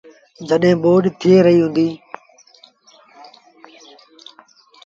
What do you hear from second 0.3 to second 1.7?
جڏهيݩ ٻوڏ ٿئي رهيٚ